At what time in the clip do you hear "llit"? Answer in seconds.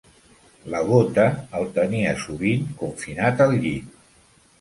3.67-4.01